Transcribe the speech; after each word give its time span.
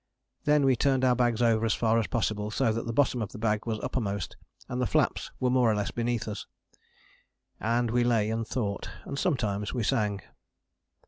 Then 0.45 0.65
we 0.65 0.75
turned 0.75 1.05
our 1.05 1.15
bags 1.15 1.43
over 1.43 1.63
as 1.63 1.75
far 1.75 1.99
as 1.99 2.07
possible, 2.07 2.49
so 2.49 2.71
that 2.73 2.87
the 2.87 2.91
bottom 2.91 3.21
of 3.21 3.33
the 3.33 3.37
bag 3.37 3.67
was 3.67 3.79
uppermost 3.81 4.35
and 4.67 4.81
the 4.81 4.87
flaps 4.87 5.29
were 5.39 5.51
more 5.51 5.69
or 5.71 5.75
less 5.75 5.91
beneath 5.91 6.27
us. 6.27 6.47
And 7.59 7.91
we 7.91 8.03
lay 8.03 8.31
and 8.31 8.47
thought, 8.47 8.89
and 9.05 9.19
sometimes 9.19 9.75
we 9.75 9.83
sang. 9.83 10.21